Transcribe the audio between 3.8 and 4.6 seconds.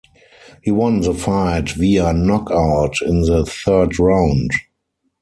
round.